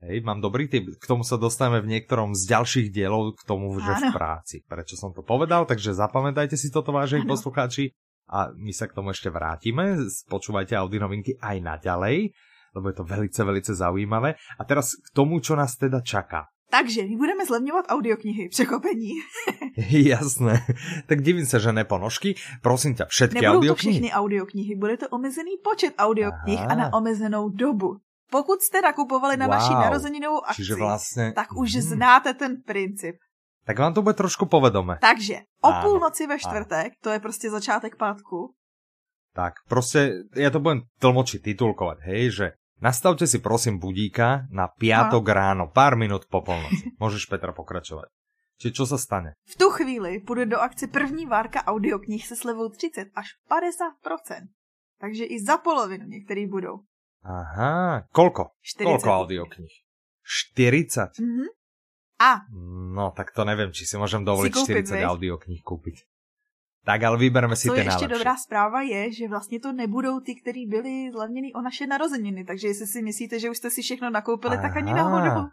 Hej, 0.00 0.24
mám 0.24 0.40
dobrý 0.40 0.68
tip, 0.68 0.88
k 0.96 1.04
tomu 1.04 1.24
sa 1.24 1.36
dostaneme 1.36 1.84
v 1.84 1.96
niektorom 1.96 2.32
z 2.32 2.48
ďalších 2.48 2.88
dielov, 2.88 3.36
k 3.36 3.42
tomu, 3.44 3.72
že 3.80 3.92
v 4.00 4.16
práci. 4.16 4.64
Prečo 4.64 4.96
som 4.96 5.12
to 5.12 5.20
povedal, 5.20 5.68
takže 5.68 5.92
zapamätajte 5.92 6.56
si 6.56 6.72
toto, 6.72 6.88
vážení 6.88 7.28
poslucháči, 7.28 7.92
a 8.30 8.54
my 8.54 8.70
sa 8.70 8.86
k 8.86 8.94
tomu 8.94 9.10
ešte 9.10 9.26
vrátime. 9.26 9.98
Počúvajte 10.30 10.78
Audi 10.78 11.02
novinky 11.02 11.34
aj 11.42 11.56
naďalej, 11.58 12.30
lebo 12.78 12.86
je 12.86 12.96
to 12.96 13.04
velice, 13.04 13.40
velice 13.42 13.72
zaujímavé. 13.74 14.38
A 14.54 14.62
teraz 14.62 14.94
k 14.94 15.08
tomu, 15.10 15.42
čo 15.42 15.58
nás 15.58 15.74
teda 15.74 15.98
čaká. 15.98 16.46
Takže 16.70 17.02
my 17.02 17.16
budeme 17.16 17.46
zlevňovat 17.46 17.84
audioknihy. 17.88 18.48
Překopení. 18.48 19.10
Jasné. 19.90 20.66
Tak 21.06 21.22
divím 21.22 21.46
se, 21.46 21.60
že 21.60 21.72
ne 21.72 21.84
ponožky. 21.84 22.34
Prosím 22.62 22.94
tě, 22.94 23.04
všetky 23.08 23.34
Nebudou 23.34 23.58
audioknihy. 23.58 23.94
to 23.94 24.00
všechny 24.00 24.12
audioknihy, 24.12 24.76
bude 24.76 24.96
to 24.96 25.08
omezený 25.08 25.50
počet 25.64 25.94
audioknih 25.98 26.60
a 26.60 26.74
na 26.74 26.92
omezenou 26.92 27.48
dobu. 27.48 27.96
Pokud 28.30 28.62
jste 28.62 28.80
nakupovali 28.82 29.36
na 29.36 29.46
wow. 29.46 29.54
naší 29.54 29.74
narozeninovou 29.74 30.46
akci, 30.46 30.62
Čiže 30.62 30.74
vlastně... 30.74 31.32
tak 31.32 31.56
už 31.56 31.72
hmm. 31.74 31.82
znáte 31.82 32.34
ten 32.34 32.62
princip. 32.62 33.16
Tak 33.66 33.78
vám 33.78 33.94
to 33.94 34.02
bude 34.02 34.14
trošku 34.14 34.46
povedome. 34.46 34.98
Takže 35.00 35.36
o 35.62 35.72
půlnoci 35.82 36.26
ve 36.26 36.38
čtvrtek, 36.38 36.92
to 37.02 37.10
je 37.10 37.20
prostě 37.20 37.50
začátek 37.50 37.96
pátku. 37.96 38.54
Tak, 39.34 39.52
prostě, 39.68 40.12
já 40.36 40.50
to 40.50 40.60
budem 40.60 40.80
tlmočiť, 40.98 41.42
titulkovať, 41.42 41.98
hej, 42.00 42.30
že 42.30 42.52
Nastavte 42.80 43.28
si 43.28 43.38
prosím 43.38 43.76
budíka 43.76 44.48
na 44.48 44.68
piatok 44.68 45.24
no. 45.28 45.34
ráno, 45.36 45.64
pár 45.68 46.00
minut 46.00 46.24
po 46.32 46.40
polnoci. 46.40 46.92
Môžeš 47.02 47.28
Petra 47.28 47.52
pokračovať. 47.52 48.08
Čiže 48.60 48.72
čo 48.76 48.84
sa 48.88 48.96
stane? 49.00 49.36
V 49.48 49.54
tu 49.56 49.68
chvíli 49.72 50.20
půjde 50.20 50.46
do 50.46 50.58
akce 50.60 50.86
první 50.86 51.26
várka 51.26 51.64
audioknih 51.64 52.26
se 52.26 52.36
slevou 52.36 52.68
30 52.68 53.08
až 53.14 53.26
50%. 53.48 54.48
Takže 55.00 55.24
i 55.24 55.40
za 55.40 55.56
polovinu 55.56 56.06
některý 56.06 56.46
budou. 56.46 56.84
Aha, 57.24 58.04
kolko? 58.12 58.50
40. 58.62 58.84
Kolko 58.84 59.08
audioknih? 59.12 59.72
40? 60.52 61.20
Mhm. 61.20 61.44
A. 62.20 62.44
No, 62.92 63.12
tak 63.16 63.32
to 63.32 63.48
nevím, 63.48 63.72
či 63.72 63.88
si 63.88 63.96
môžem 63.96 64.20
dovoliť 64.28 64.52
si 64.52 64.72
40 64.84 65.08
audioknih 65.08 65.64
kúpiť. 65.64 66.04
Tak 66.84 67.02
ale 67.02 67.18
vybereme 67.18 67.56
si 67.56 67.68
Co 67.68 67.74
ty 67.74 67.80
ještě 67.80 68.08
dobrá 68.08 68.36
zpráva 68.36 68.82
je, 68.82 69.12
že 69.12 69.28
vlastně 69.28 69.60
to 69.60 69.72
nebudou 69.72 70.20
ty, 70.20 70.34
kteří 70.34 70.66
byli 70.66 71.12
zlevněni 71.12 71.52
o 71.52 71.60
naše 71.60 71.86
narozeniny, 71.86 72.44
takže 72.44 72.68
jestli 72.68 72.86
si 72.86 73.02
myslíte, 73.02 73.40
že 73.40 73.50
už 73.50 73.56
jste 73.56 73.70
si 73.70 73.82
všechno 73.82 74.10
nakoupili, 74.10 74.56
Aha. 74.56 74.62
tak 74.68 74.76
ani 74.76 74.92
náhodou. 74.94 75.48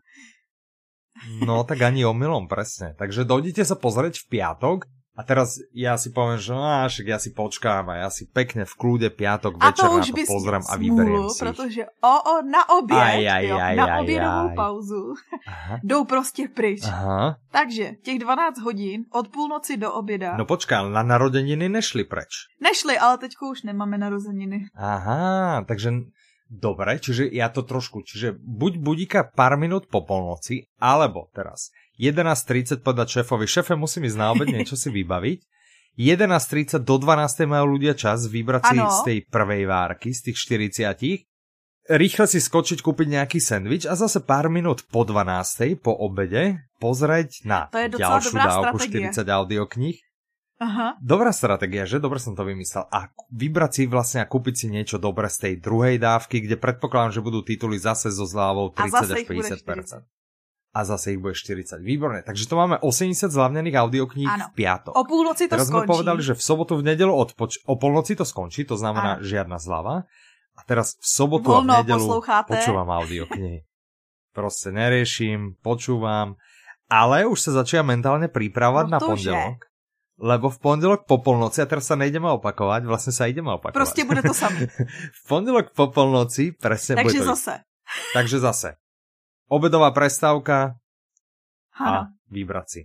No 1.46 1.64
tak 1.64 1.82
ani 1.82 2.06
omylom, 2.06 2.46
presne. 2.46 2.94
Takže 2.94 3.26
dojdite 3.26 3.66
sa 3.66 3.74
pozrieť 3.74 4.22
v 4.22 4.38
piatok 4.38 4.86
a 5.18 5.26
teraz 5.26 5.58
ja 5.74 5.98
si 5.98 6.14
poviem, 6.14 6.38
že 6.38 6.54
no, 6.54 6.62
však 6.62 7.06
ja 7.10 7.18
si 7.18 7.34
počkám 7.34 7.90
a 7.90 8.06
ja 8.06 8.10
si 8.14 8.30
pekne 8.30 8.70
v 8.70 8.74
kľude 8.78 9.10
piatok 9.10 9.58
a 9.58 9.74
večer 9.74 9.90
to 9.90 9.98
na 9.98 10.06
to 10.06 10.24
pozriem 10.30 10.64
a 10.70 10.74
vyberiem 10.78 11.26
si. 11.34 11.42
Protože 11.42 11.82
o, 12.06 12.14
o, 12.22 12.34
na 12.46 12.62
oběd, 12.70 13.02
aj, 13.02 13.22
aj, 13.26 13.44
jo, 13.50 13.58
aj, 13.58 13.76
na 13.76 13.86
aj, 13.86 14.00
obědovou 14.06 14.48
aj. 14.50 14.56
pauzu 14.56 15.04
Aha. 15.48 15.76
jdou 15.84 16.06
prostě 16.06 16.48
pryč. 16.54 16.86
Aha. 16.86 17.38
Takže 17.52 17.92
těch 18.06 18.20
12 18.20 18.62
hodin 18.62 19.06
od 19.10 19.28
půlnoci 19.28 19.78
do 19.78 19.94
oběda. 19.94 20.38
No 20.38 20.46
počká, 20.46 20.86
na 20.86 21.04
narozeniny 21.04 21.70
nešli 21.70 22.04
preč. 22.04 22.54
Nešli, 22.62 22.98
ale 22.98 23.18
teďko 23.18 23.50
už 23.58 23.64
nemáme 23.64 23.98
narozeniny. 23.98 24.70
Aha, 24.78 25.66
takže 25.68 25.92
Dobre, 26.48 26.96
čiže 27.04 27.28
ja 27.28 27.52
to 27.52 27.68
trošku, 27.68 28.08
čiže 28.08 28.40
buď 28.40 28.80
budíka 28.80 29.20
pár 29.28 29.60
minút 29.60 29.92
po 29.92 30.08
polnoci, 30.08 30.72
alebo 30.80 31.28
teraz 31.36 31.76
11.30 32.00 32.80
povedať 32.80 33.20
šéfovi, 33.20 33.44
šéfe 33.44 33.76
musím 33.76 34.08
ísť 34.08 34.18
na 34.18 34.32
obed, 34.32 34.48
niečo 34.48 34.80
si 34.80 34.88
vybaviť. 34.88 35.44
11.30 36.00 36.88
do 36.88 36.96
12. 37.02 37.50
majú 37.50 37.76
ľudia 37.76 37.98
čas 37.98 38.30
vybrať 38.30 38.64
si 38.70 38.78
z 38.80 39.00
tej 39.04 39.18
prvej 39.28 39.66
várky, 39.68 40.16
z 40.16 40.32
tých 40.32 40.38
40 40.72 41.28
rýchle 41.88 42.26
si 42.28 42.40
skočiť, 42.44 42.84
kúpiť 42.84 43.08
nejaký 43.08 43.40
sendvič 43.40 43.88
a 43.88 43.96
zase 43.96 44.20
pár 44.20 44.52
minút 44.52 44.84
po 44.92 45.08
12. 45.08 45.80
po 45.80 45.96
obede 45.96 46.68
pozrieť 46.84 47.48
na 47.48 47.72
to 47.72 47.80
je 47.80 47.88
ďalšiu 47.96 48.36
dávku 48.36 48.78
strategia. 48.78 49.16
40 49.16 49.38
audiokníh. 49.40 49.98
Aha. 50.58 50.98
Dobrá 50.98 51.30
stratégia, 51.30 51.86
že? 51.86 51.98
Dobre 51.98 52.18
som 52.18 52.34
to 52.34 52.42
vymyslel. 52.42 52.90
A 52.90 53.08
vybrať 53.30 53.72
si 53.72 53.84
vlastne 53.86 54.20
a 54.20 54.26
kúpiť 54.26 54.56
si 54.56 54.66
niečo 54.68 54.98
dobré 54.98 55.28
z 55.28 55.38
tej 55.40 55.54
druhej 55.58 55.98
dávky, 55.98 56.42
kde 56.42 56.56
predpokladám, 56.56 57.14
že 57.14 57.22
budú 57.22 57.42
tituly 57.42 57.78
zase 57.78 58.10
so 58.10 58.26
zľavou 58.26 58.74
30 58.74 58.90
až 59.08 59.22
50%. 59.24 60.02
a 60.74 60.80
zase 60.84 61.14
ich 61.14 61.20
bude 61.20 61.34
40. 61.34 61.78
Výborné. 61.80 62.22
Takže 62.22 62.46
to 62.46 62.54
máme 62.54 62.78
80 62.78 63.30
zľavnených 63.30 63.76
audiokníh 63.76 64.26
v 64.26 64.50
piatok. 64.56 64.94
O 64.94 65.06
půlnoci 65.06 65.46
to 65.46 65.54
Teraz 65.54 65.70
sme 65.70 65.82
skončí. 65.82 65.90
povedali, 65.90 66.22
že 66.22 66.34
v 66.34 66.42
sobotu, 66.42 66.74
v 66.76 66.86
nedelu 66.86 67.14
odpoč- 67.14 67.62
o 67.64 67.78
polnoci 67.78 68.14
to 68.14 68.26
skončí, 68.26 68.66
to 68.66 68.74
znamená 68.76 69.18
Áno. 69.18 69.26
žiadna 69.26 69.58
zlava. 69.58 70.10
A 70.54 70.62
teraz 70.66 70.98
v 70.98 71.06
sobotu 71.06 71.54
Voľno 71.54 71.70
a 71.72 71.82
v 71.82 71.86
nedelu 71.86 72.02
posloucháte. 72.02 72.50
počúvam 72.50 72.90
audioknihy. 72.92 73.62
Proste 74.34 74.70
neriešim, 74.70 75.58
počúvam, 75.62 76.38
ale 76.86 77.26
už 77.26 77.38
sa 77.40 77.52
začína 77.56 77.82
mentálne 77.84 78.26
pripravať 78.26 78.86
No 78.86 78.92
na 78.92 79.00
pondelok. 79.00 79.58
Lebo 80.18 80.50
v 80.50 80.58
pondelok 80.58 81.06
po 81.06 81.22
polnoci, 81.22 81.62
a 81.62 81.70
teraz 81.70 81.86
sa 81.86 81.94
nejdeme 81.94 82.26
opakovať, 82.42 82.90
vlastne 82.90 83.14
sa 83.14 83.30
ideme 83.30 83.54
opakovať. 83.54 83.74
Prostě 83.74 84.06
bude 84.06 84.22
to 84.22 84.34
samé. 84.34 84.68
v 85.22 85.22
pondelok 85.28 85.78
po 85.78 85.88
polnoci, 85.94 86.58
presne 86.58 86.98
bude 86.98 87.14
Takže 87.14 87.20
to 87.20 87.26
zase. 87.26 87.54
Takže 88.14 88.38
zase. 88.40 88.70
Obedová 89.48 89.94
prestávka, 89.94 90.76
a 91.78 92.10
vybrať 92.34 92.68
si. 92.68 92.82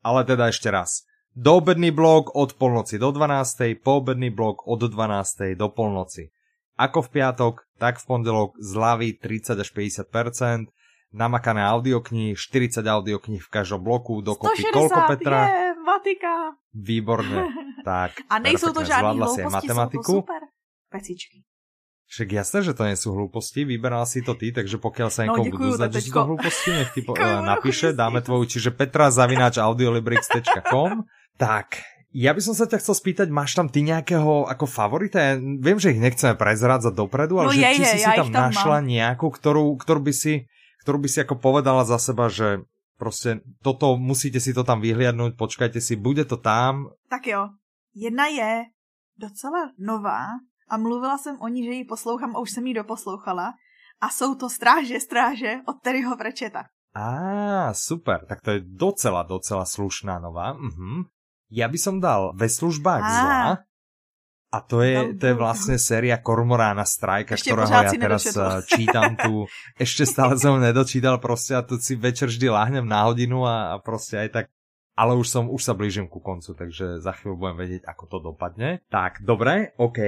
Ale 0.00 0.24
teda 0.24 0.48
ešte 0.48 0.72
raz. 0.72 1.04
Doobedný 1.36 1.92
blok 1.94 2.34
od 2.34 2.56
polnoci 2.56 2.98
do 2.98 3.12
12. 3.12 3.78
Poobedný 3.84 4.32
blok 4.32 4.64
od 4.66 4.80
12. 4.82 5.54
do 5.54 5.68
polnoci. 5.70 6.32
Ako 6.80 7.04
v 7.06 7.20
piatok, 7.20 7.68
tak 7.76 8.00
v 8.00 8.04
pondelok 8.08 8.56
zľavy 8.56 9.20
30 9.20 9.60
až 9.60 9.68
50%, 9.68 10.72
namakané 11.10 11.62
audioknihy, 11.64 12.32
40 12.32 12.80
audiokníh 12.80 13.38
v 13.38 13.50
každom 13.50 13.80
bloku, 13.80 14.18
dokopy 14.20 14.62
160, 14.62 14.70
koľko 14.70 15.00
Petra? 15.08 15.40
je, 15.44 15.58
Vatika. 15.80 16.34
Výborne. 16.72 17.40
Tak, 17.80 18.12
A 18.28 18.36
nejsou 18.36 18.70
to 18.70 18.84
si 18.84 18.92
aj 18.92 19.00
hlouposti, 19.00 19.40
jsou 19.40 19.48
to 19.48 19.56
matematiku. 19.56 20.14
super 20.20 20.40
pecičky. 20.86 21.48
Však 22.04 22.28
jasné, 22.30 22.58
že 22.60 22.72
to 22.74 22.84
nie 22.84 22.92
sú 22.92 23.08
hlúposti, 23.10 23.64
vyberal 23.64 24.04
si 24.04 24.20
to 24.20 24.36
ty, 24.36 24.50
takže 24.50 24.76
pokiaľ 24.76 25.08
sa 25.08 25.24
No, 25.24 25.32
niekomu 25.32 25.46
děkuju, 25.46 25.56
budú 25.56 25.78
zdať, 25.78 25.90
že 25.90 26.00
sú 26.02 26.12
to 26.12 26.22
hlúposti, 26.26 26.68
nech 26.72 26.90
ti 26.90 27.00
po, 27.00 27.16
eh, 27.16 27.40
napíše, 27.40 27.94
dáme 27.94 28.20
si. 28.20 28.26
tvoju, 28.26 28.44
čiže 28.46 28.70
petra 28.70 29.08
zavináč 29.08 29.56
audiolibrix.com. 29.56 31.08
Tak, 31.36 31.80
ja 32.10 32.30
by 32.30 32.40
som 32.42 32.52
sa 32.52 32.66
ťa 32.66 32.78
chcel 32.78 32.94
spýtať, 32.96 33.28
máš 33.30 33.54
tam 33.54 33.66
ty 33.66 33.80
nejakého 33.80 34.44
ako 34.44 34.66
favorita? 34.66 35.16
Ja 35.16 35.32
viem, 35.38 35.78
že 35.78 35.94
ich 35.94 36.00
nechceme 36.00 36.34
prezrádzať 36.34 36.92
dopredu, 36.92 37.38
ale 37.38 37.48
No 37.48 37.54
že, 37.54 37.62
je, 37.62 37.70
či 37.72 37.82
je, 37.82 37.88
si 37.88 37.98
si 37.98 38.04
ja 38.04 38.12
tam 38.12 38.26
ich 38.26 38.30
tam 38.30 38.42
našla 38.50 38.76
mám. 38.76 38.86
nejakú, 38.86 39.26
ktorú, 39.26 39.78
ktorú, 39.78 40.00
by 40.02 40.12
si, 40.12 40.44
ktorú 40.90 41.06
by 41.06 41.10
si 41.14 41.22
ako 41.22 41.38
povedala 41.38 41.86
za 41.86 42.02
seba, 42.02 42.26
že 42.26 42.66
proste 42.98 43.46
toto, 43.62 43.94
musíte 43.94 44.42
si 44.42 44.50
to 44.50 44.66
tam 44.66 44.82
vyhliadnúť, 44.82 45.38
počkajte 45.38 45.78
si, 45.78 45.94
bude 45.94 46.26
to 46.26 46.34
tam. 46.34 46.90
Tak 47.06 47.30
jo, 47.30 47.54
jedna 47.94 48.26
je 48.26 48.66
docela 49.14 49.70
nová 49.78 50.34
a 50.66 50.74
mluvila 50.74 51.14
jsem 51.14 51.38
o 51.38 51.46
ní, 51.46 51.62
že 51.62 51.70
ji 51.70 51.84
poslouchám 51.86 52.34
a 52.34 52.42
už 52.42 52.50
jsem 52.50 52.66
ji 52.66 52.74
doposlouchala. 52.74 53.54
A 54.02 54.10
jsou 54.10 54.34
to 54.34 54.50
Stráže, 54.50 54.98
Stráže 55.00 55.62
od 55.70 55.78
Terryho 55.78 56.16
Prečeta. 56.18 56.66
Á, 56.90 57.70
super, 57.70 58.26
tak 58.26 58.42
to 58.42 58.50
je 58.50 58.66
docela, 58.66 59.22
docela 59.22 59.62
slušná 59.62 60.18
nová. 60.18 60.58
Mhm. 60.58 61.06
Ja 61.54 61.70
by 61.70 61.78
som 61.78 62.02
dal 62.02 62.34
ve 62.34 62.50
službách 62.50 63.02
Á. 63.06 63.14
zla. 63.14 63.42
A 64.50 64.58
to 64.58 64.82
je, 64.82 65.14
to 65.14 65.30
je 65.30 65.34
vlastne 65.38 65.78
séria 65.78 66.18
Kormorána 66.18 66.82
Strajka, 66.82 67.38
Ešte 67.38 67.54
ktorého 67.54 67.70
ja 67.70 67.94
teraz 67.94 68.34
nedočetol. 68.34 68.50
eh, 68.50 68.62
čítam 68.66 69.10
tu. 69.14 69.46
Ešte 69.78 70.02
stále 70.02 70.34
som 70.42 70.58
nedočítal, 70.58 71.22
proste 71.22 71.54
a 71.54 71.62
tu 71.62 71.78
si 71.78 71.94
večer 71.94 72.26
vždy 72.26 72.50
láhnem 72.50 72.82
na 72.82 73.06
hodinu 73.06 73.46
a, 73.46 73.70
a 73.70 73.74
proste 73.78 74.18
aj 74.18 74.28
tak 74.34 74.46
ale 75.00 75.16
už 75.16 75.32
som, 75.32 75.48
už 75.48 75.64
sa 75.64 75.72
blížim 75.72 76.04
ku 76.04 76.20
koncu, 76.20 76.52
takže 76.52 77.00
za 77.00 77.16
chvíľu 77.16 77.40
budem 77.40 77.56
vedieť, 77.56 77.82
ako 77.88 78.04
to 78.04 78.18
dopadne. 78.20 78.84
Tak, 78.92 79.24
dobre, 79.24 79.72
OK, 79.80 79.98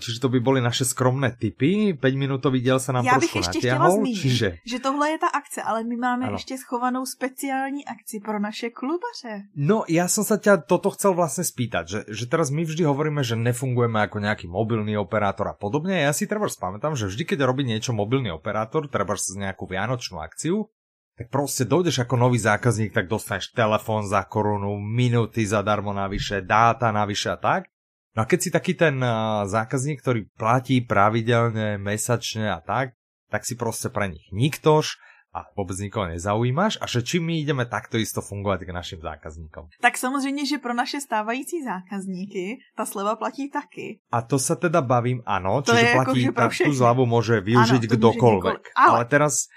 čiže 0.00 0.24
to 0.24 0.32
by 0.32 0.40
boli 0.40 0.64
naše 0.64 0.88
skromné 0.88 1.36
tipy, 1.36 1.92
5 1.92 2.00
minútový 2.16 2.64
diel 2.64 2.80
sa 2.80 2.96
nám 2.96 3.04
Já 3.04 3.20
bych 3.20 3.20
trošku 3.20 3.38
ještě 3.38 3.58
chtěla 3.58 3.78
natiahol, 3.78 4.00
zmínit, 4.00 4.20
čiže 4.20 4.48
že 4.64 4.78
tohle 4.80 5.10
je 5.10 5.18
ta 5.18 5.28
akce, 5.28 5.60
ale 5.62 5.84
my 5.84 5.96
máme 5.96 6.24
Ano. 6.26 6.34
ještě 6.34 6.58
schovanou 6.58 7.04
speciální 7.06 7.84
akci 7.84 8.20
pro 8.24 8.40
naše 8.40 8.70
klubaře. 8.70 9.52
No, 9.52 9.84
ja 9.84 10.08
som 10.08 10.24
sa 10.24 10.40
ťa 10.40 10.64
toto 10.64 10.94
chcel 10.96 11.12
vlastne 11.12 11.44
spýtať, 11.44 11.84
že, 11.84 12.00
že 12.08 12.24
teraz 12.30 12.48
my 12.48 12.64
vždy 12.64 12.86
hovoríme, 12.88 13.20
že 13.20 13.36
nefungujeme 13.36 14.00
ako 14.08 14.22
nejaký 14.22 14.46
mobilný 14.48 14.96
operátor 14.96 15.50
a 15.50 15.56
podobne. 15.58 16.00
Ja 16.00 16.14
si 16.16 16.24
treba 16.24 16.48
spamätám, 16.48 16.96
že 16.96 17.10
vždy, 17.10 17.22
keď 17.28 17.38
robí 17.44 17.66
niečo 17.66 17.92
mobilný 17.92 18.32
operátor, 18.32 18.88
treba 18.88 19.18
z 19.18 19.36
nejakú 19.36 19.68
vianočnú 19.68 20.22
akciu, 20.22 20.70
tak 21.12 21.28
proste 21.28 21.64
dojdeš 21.64 22.02
ako 22.02 22.16
nový 22.16 22.40
zákazník, 22.40 22.92
tak 22.92 23.06
dostaneš 23.06 23.52
telefón 23.52 24.08
za 24.08 24.24
korunu, 24.24 24.80
minúty 24.80 25.44
zadarmo 25.44 25.92
navyše, 25.92 26.40
dáta 26.40 26.88
navyše 26.88 27.30
a 27.30 27.36
tak. 27.36 27.68
No 28.12 28.24
a 28.24 28.28
keď 28.28 28.38
si 28.40 28.50
taký 28.52 28.72
ten 28.76 29.00
uh, 29.00 29.44
zákazník, 29.48 30.00
ktorý 30.00 30.28
platí 30.36 30.84
pravidelne, 30.84 31.80
mesačne 31.80 32.52
a 32.52 32.60
tak, 32.60 32.92
tak 33.32 33.48
si 33.48 33.56
proste 33.56 33.88
pre 33.88 34.12
nich 34.12 34.28
niktož 34.32 35.00
a 35.32 35.48
vôbec 35.56 35.80
nikoho 35.80 36.12
nezaujímaš 36.12 36.76
a 36.76 36.84
že 36.84 37.00
či 37.00 37.16
my 37.16 37.40
ideme 37.40 37.64
takto 37.64 37.96
isto 37.96 38.20
fungovať 38.20 38.68
k 38.68 38.70
našim 38.76 39.00
zákazníkom. 39.00 39.72
Tak 39.80 39.96
samozřejmě, 39.96 40.46
že 40.46 40.58
pro 40.60 40.74
naše 40.76 41.00
stávající 41.00 41.64
zákazníky 41.64 42.60
ta 42.76 42.84
sleva 42.84 43.16
platí 43.16 43.48
taky. 43.48 44.04
A 44.12 44.20
to 44.22 44.36
sa 44.36 44.60
teda 44.60 44.84
bavím, 44.84 45.24
áno, 45.24 45.64
To 45.64 45.72
čiže 45.72 45.96
platí, 45.96 46.20
že 46.28 46.32
pro 46.36 46.52
tá, 46.52 46.64
tú 46.68 46.72
zľavu 46.76 47.08
môže 47.08 47.40
využiť 47.40 47.80
môže 47.80 47.96
kdokoľvek. 47.96 48.60
Ale- 48.76 49.00
Ale 49.00 49.02
teraz, 49.08 49.48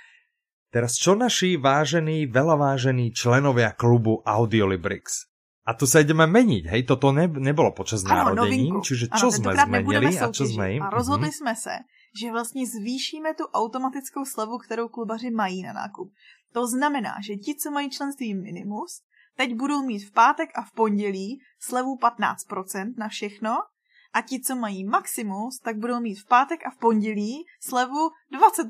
teraz 0.75 0.99
čo 0.99 1.15
naši 1.15 1.55
vážení, 1.55 2.27
veľa 2.27 2.59
vážení 2.59 3.15
členovia 3.15 3.71
klubu 3.71 4.19
Audiolibrix? 4.27 5.31
A 5.65 5.73
tu 5.73 5.87
sa 5.87 6.03
ideme 6.03 6.27
meniť, 6.27 6.63
hej, 6.69 6.81
toto 6.85 7.15
ne, 7.15 7.25
nebolo 7.31 7.71
počas 7.73 8.03
Ano, 8.05 8.35
narodení, 8.35 8.69
novinku. 8.69 8.85
čiže 8.85 9.05
Ano, 9.09 9.17
čo 9.17 9.27
sme 9.31 9.55
tentokrát 9.55 9.71
nebudeme 9.71 10.11
zmenili 10.11 10.21
a 10.21 10.25
čo 10.29 10.43
sme 10.45 10.65
im? 10.77 10.81
A 10.83 10.93
rozhodli 10.93 11.31
Mhm. 11.31 11.37
jsme 11.37 11.53
se, 11.55 11.75
že 12.19 12.31
vlastně 12.31 12.63
zvýšíme 12.67 13.33
tu 13.33 13.43
automatickou 13.49 14.25
slevu, 14.25 14.57
kterou 14.57 14.87
klubaři 14.87 15.31
mají 15.31 15.63
na 15.63 15.73
nákup. 15.73 16.11
To 16.53 16.67
znamená, 16.67 17.13
že 17.27 17.35
ti, 17.35 17.55
co 17.55 17.71
mají 17.71 17.89
členství 17.89 18.35
minimus, 18.35 19.01
teď 19.37 19.55
budou 19.55 19.81
mít 19.83 19.99
v 20.05 20.11
pátek 20.11 20.49
a 20.55 20.61
v 20.61 20.71
pondělí 20.71 21.39
slevu 21.59 21.97
15% 21.97 22.93
na 22.97 23.07
všechno 23.07 23.51
a 24.15 24.21
ti, 24.21 24.39
co 24.39 24.55
mají 24.55 24.87
maximus, 24.87 25.59
tak 25.59 25.77
budou 25.77 25.99
mít 25.99 26.15
v 26.15 26.27
pátek 26.27 26.59
a 26.65 26.69
v 26.69 26.77
pondělí 26.79 27.45
slevu 27.59 28.09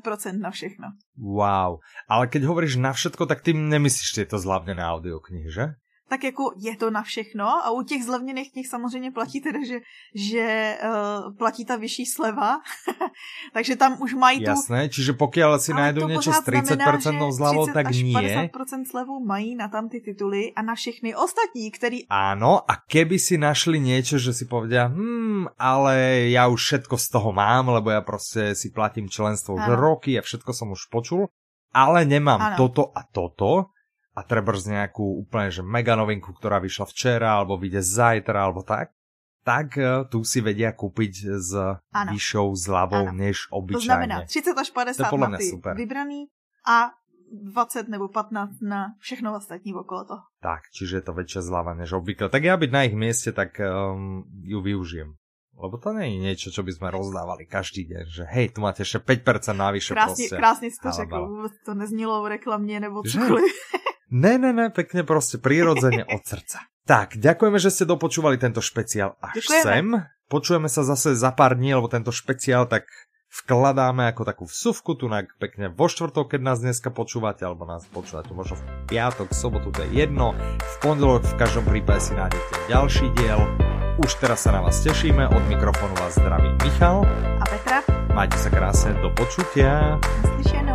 20% 0.02 0.40
na 0.40 0.50
všechno. 0.50 0.86
Wow. 1.16 1.78
Ale 2.08 2.26
keď 2.26 2.42
hovoríš 2.50 2.82
na 2.82 2.90
všetko, 2.90 3.30
tak 3.30 3.46
ty 3.46 3.54
nemyslíš 3.54 4.10
tieto 4.10 4.42
zľavnené 4.42 4.82
audioknihy, 4.82 5.46
že? 5.54 5.78
Tak 6.08 6.24
jako 6.24 6.52
je 6.56 6.76
to 6.76 6.90
na 6.90 7.02
všechno 7.02 7.48
a 7.48 7.70
u 7.70 7.82
těch 7.82 8.04
zlevněných 8.04 8.52
knih 8.52 8.68
samozřejmě 8.68 9.10
platí 9.10 9.40
teda, 9.40 9.58
že, 9.66 9.78
že 10.14 10.78
uh, 10.78 11.36
platí 11.36 11.64
ta 11.64 11.76
vyšší 11.76 12.06
sleva, 12.06 12.60
takže 13.52 13.76
tam 13.76 14.02
už 14.02 14.14
mají 14.14 14.38
tu... 14.38 14.50
Jasné, 14.50 14.88
čiže 14.88 15.18
pokiaľ 15.18 15.58
si 15.58 15.74
to 15.74 16.06
niečo 16.06 16.30
s 16.30 16.40
pořád 16.40 16.64
znamená, 16.66 16.98
30% 16.98 17.26
že 17.26 17.32
zľavou, 17.32 17.64
30 17.66 17.74
tak 17.74 17.84
až 17.90 17.98
nie. 18.02 18.16
50% 18.50 18.84
slevu 18.86 19.14
mají 19.24 19.54
na 19.54 19.68
tam 19.68 19.88
ty 19.88 20.00
tituly 20.00 20.54
a 20.54 20.62
na 20.62 20.74
všechny 20.74 21.14
ostatní, 21.14 21.70
který... 21.70 21.98
Áno, 22.10 22.62
a 22.62 22.72
keby 22.86 23.18
si 23.18 23.34
našli 23.38 23.82
niečo, 23.82 24.18
že 24.22 24.30
si 24.30 24.46
povedia, 24.46 24.86
hm, 24.86 25.58
ale 25.58 26.28
ja 26.30 26.46
už 26.46 26.60
všetko 26.62 26.94
z 26.98 27.06
toho 27.10 27.30
mám, 27.34 27.68
lebo 27.68 27.90
ja 27.90 28.00
proste 28.00 28.54
si 28.54 28.70
platím 28.70 29.10
členstvo 29.10 29.58
už 29.58 29.66
roky 29.74 30.14
a 30.18 30.22
všetko 30.22 30.50
som 30.54 30.70
už 30.70 30.86
počul, 30.88 31.26
ale 31.74 32.08
nemám 32.08 32.40
Áno. 32.40 32.56
toto 32.56 32.82
a 32.94 33.04
toto 33.04 33.75
a 34.16 34.24
treba 34.24 34.56
z 34.56 34.72
nejakú 34.72 35.04
úplne, 35.20 35.52
že 35.52 35.60
mega 35.60 35.92
novinku, 35.92 36.32
ktorá 36.32 36.56
vyšla 36.56 36.88
včera, 36.88 37.36
alebo 37.36 37.60
vyjde 37.60 37.84
zajtra, 37.84 38.48
alebo 38.48 38.64
tak, 38.64 38.96
tak 39.44 39.76
eh, 39.76 40.08
tu 40.08 40.24
si 40.24 40.40
vedia 40.40 40.72
kúpiť 40.72 41.12
s 41.36 41.52
Áno. 41.92 42.10
vyššou 42.16 42.48
zľavou 42.56 43.12
Áno. 43.12 43.14
než 43.14 43.46
To 43.52 43.60
obyčajne. 43.60 43.84
znamená 43.86 44.16
30 44.24 44.56
až 44.56 44.68
50 44.72 45.12
podľa 45.12 45.28
na 45.28 45.38
ty 45.38 45.46
super. 45.52 45.76
vybraný 45.76 46.32
a 46.64 46.96
20 47.26 47.90
nebo 47.90 48.06
15 48.08 48.62
na 48.62 48.94
všechno 49.02 49.34
ostatní 49.34 49.74
okolo 49.74 50.02
toho. 50.06 50.22
Tak, 50.40 50.70
čiže 50.70 51.02
je 51.02 51.04
to 51.04 51.12
väčšia 51.12 51.42
zľava 51.42 51.74
než 51.74 51.92
obvykle. 51.92 52.30
Tak 52.30 52.38
ja 52.40 52.54
byť 52.54 52.70
na 52.70 52.86
ich 52.86 52.94
mieste, 52.94 53.34
tak 53.34 53.58
um, 53.58 54.22
ju 54.46 54.62
využijem. 54.62 55.18
Lebo 55.56 55.74
to 55.80 55.90
nie 55.96 56.06
je 56.06 56.18
niečo, 56.22 56.48
čo 56.52 56.62
by 56.62 56.70
sme 56.70 56.88
rozdávali 56.92 57.48
každý 57.48 57.88
deň, 57.88 58.04
že 58.06 58.24
hej, 58.28 58.52
tu 58.54 58.60
máte 58.60 58.84
ešte 58.84 59.00
5% 59.02 59.56
navyše 59.56 59.94
Krásně, 59.96 60.28
proste. 60.30 60.36
krásně 60.36 60.68
si 60.70 60.78
to 60.82 60.90
řekl, 60.92 61.48
to 61.64 61.74
neznělo 61.74 62.22
v 62.22 62.26
reklamě 62.26 62.80
nebo 62.80 63.02
cokoliv. 63.02 63.50
Ne, 64.10 64.38
ne, 64.38 64.54
ne, 64.54 64.70
pekne 64.70 65.02
proste 65.02 65.38
prirodzene 65.38 66.06
od 66.06 66.22
srdca. 66.22 66.62
Tak, 66.86 67.18
ďakujeme, 67.18 67.58
že 67.58 67.74
ste 67.74 67.82
dopočúvali 67.82 68.38
tento 68.38 68.62
špeciál 68.62 69.18
až 69.18 69.42
Ďakujeme. 69.42 69.62
sem. 69.66 69.86
Počujeme 70.26 70.68
sa 70.70 70.86
zase 70.86 71.18
za 71.18 71.34
pár 71.34 71.58
dní, 71.58 71.74
lebo 71.74 71.90
tento 71.90 72.14
špeciál 72.14 72.70
tak 72.70 72.86
vkladáme 73.42 74.06
ako 74.06 74.22
takú 74.22 74.44
vsuvku 74.46 74.94
tu 74.94 75.10
na 75.10 75.26
pekne 75.42 75.66
vo 75.68 75.90
štvrtok, 75.90 76.38
keď 76.38 76.40
nás 76.42 76.58
dneska 76.62 76.94
počúvate, 76.94 77.42
alebo 77.42 77.66
nás 77.66 77.82
počúvate 77.90 78.30
možno 78.30 78.54
v 78.54 78.64
piatok, 78.86 79.34
sobotu, 79.34 79.74
to 79.74 79.82
je 79.90 80.06
jedno. 80.06 80.32
V 80.62 80.76
pondelok 80.78 81.26
v 81.26 81.34
každom 81.34 81.66
prípade 81.66 82.06
si 82.06 82.14
nájdete 82.14 82.70
ďalší 82.70 83.06
diel. 83.18 83.42
Už 83.98 84.10
teraz 84.22 84.46
sa 84.46 84.54
na 84.54 84.62
vás 84.62 84.78
tešíme, 84.82 85.26
od 85.26 85.42
mikrofónu 85.50 85.94
vás 85.98 86.14
zdraví 86.14 86.54
Michal. 86.62 87.02
A 87.42 87.44
Petra, 87.50 87.82
Majte 88.14 88.38
sa 88.38 88.48
krásne, 88.48 88.94
do 89.02 89.10
počutia. 89.12 89.98
naslyšenou. 90.22 90.65